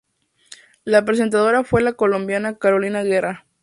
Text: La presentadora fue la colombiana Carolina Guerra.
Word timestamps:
La 0.83 1.05
presentadora 1.05 1.63
fue 1.63 1.83
la 1.83 1.93
colombiana 1.93 2.55
Carolina 2.57 3.03
Guerra. 3.03 3.45